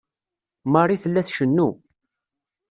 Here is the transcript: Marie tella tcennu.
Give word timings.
Marie 0.71 1.01
tella 1.03 1.21
tcennu. 1.27 1.69